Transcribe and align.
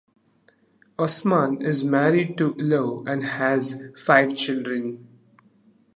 Osman 0.97 1.61
is 1.63 1.83
married 1.83 2.35
to 2.35 2.55
Ilo 2.57 3.05
and 3.05 3.23
has 3.23 3.79
five 3.95 4.35
children. 4.35 5.07